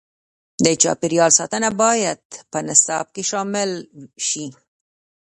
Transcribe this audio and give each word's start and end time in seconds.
د 0.63 0.65
چاپیریال 0.81 1.31
ساتنه 1.39 1.69
باید 1.81 2.21
په 2.51 2.59
نصاب 2.67 3.05
کې 3.13 3.23
شامل 3.31 3.71
شي. 4.27 4.45